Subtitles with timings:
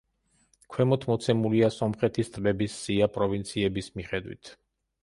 [0.75, 4.57] ქვემოთ მოცემულია სომხეთის ტბების სია პროვინციების მიხედვით.